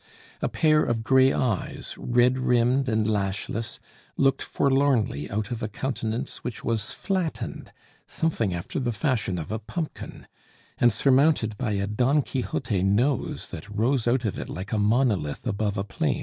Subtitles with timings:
[0.41, 3.77] A pair of gray eyes, red rimmed and lashless,
[4.17, 7.71] looked forlornly out of a countenance which was flattened
[8.07, 10.25] something after the fashion of a pumpkin,
[10.79, 15.45] and surmounted by a Don Quixote nose that rose out of it like a monolith
[15.45, 16.19] above a plain.